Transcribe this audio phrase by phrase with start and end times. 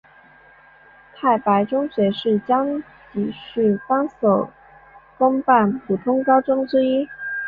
[1.15, 2.67] 太白中学是江
[3.13, 4.49] 油市三所
[5.19, 7.07] 公办普通高中之一。